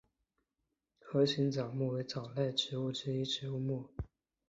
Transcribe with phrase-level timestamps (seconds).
[0.99, 3.87] 盒形藻目为藻类植物之一植物目。